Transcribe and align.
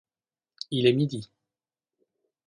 Il 0.71 0.87
est 0.87 0.93
midi. 0.93 1.29